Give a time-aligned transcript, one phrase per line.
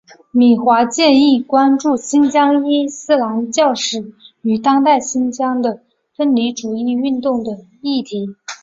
[0.31, 5.83] 米华健亦关注新疆伊斯兰教史与当代新疆的
[6.17, 8.35] 分离主义运动等议题。